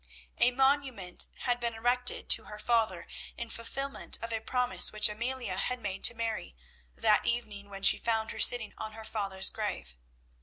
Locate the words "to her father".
2.31-3.05